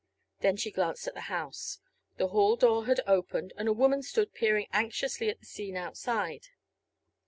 Then 0.39 0.57
she 0.57 0.71
glanced 0.71 1.07
at 1.07 1.13
the 1.13 1.29
house. 1.29 1.77
The 2.17 2.29
hall 2.29 2.55
door 2.55 2.87
had 2.87 3.01
opened 3.05 3.53
and 3.55 3.67
a 3.67 3.71
woman 3.71 4.01
stood 4.01 4.33
peering 4.33 4.65
anxiously 4.73 5.29
at 5.29 5.39
the 5.39 5.45
scene 5.45 5.77
outside. 5.77 6.47